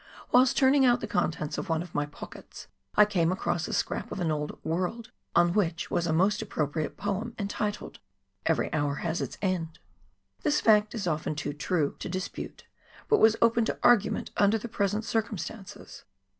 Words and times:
Whilst 0.31 0.57
turning 0.57 0.83
out 0.83 0.99
the 0.99 1.05
contents 1.05 1.59
of 1.59 1.69
one 1.69 1.83
of 1.83 1.93
my 1.93 2.07
pockets 2.07 2.65
I 2.95 3.05
came 3.05 3.31
across 3.31 3.67
a 3.67 3.71
scrap 3.73 4.11
of 4.11 4.19
an 4.19 4.31
old 4.31 4.57
World, 4.65 5.11
on 5.35 5.53
which 5.53 5.91
was 5.91 6.07
a 6.07 6.11
most 6.11 6.41
appropriate 6.41 6.97
poem 6.97 7.35
entitled," 7.37 7.99
Every 8.47 8.73
hour 8.73 8.95
has 9.05 9.21
its 9.21 9.37
end"; 9.43 9.77
this 10.43 10.59
fact 10.59 10.95
is 10.95 11.05
often 11.05 11.35
too 11.35 11.53
true 11.53 11.97
to 11.99 12.09
dispute 12.09 12.63
but 13.09 13.19
was 13.19 13.35
open 13.43 13.63
to 13.65 13.77
argument 13.83 14.31
under 14.37 14.57
the 14.57 14.67
present 14.67 15.05
circumstances. 15.05 16.03